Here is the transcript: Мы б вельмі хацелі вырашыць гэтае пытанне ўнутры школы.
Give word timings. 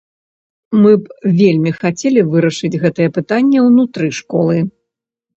Мы 0.83 0.91
б 1.01 1.33
вельмі 1.41 1.73
хацелі 1.81 2.23
вырашыць 2.31 2.71
гэтае 2.85 3.07
пытанне 3.17 3.59
ўнутры 3.67 4.07
школы. 4.21 4.57